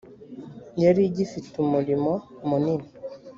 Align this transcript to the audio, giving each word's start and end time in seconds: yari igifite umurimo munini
yari 0.83 1.01
igifite 1.05 1.53
umurimo 1.63 2.11
munini 2.49 2.87